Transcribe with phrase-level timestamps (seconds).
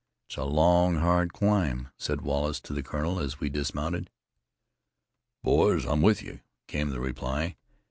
[0.27, 4.09] "It's a long, hard climb," said Wallace to the Colonel, as we dismounted.
[5.43, 7.55] "Boys, I'm with you," came the reply.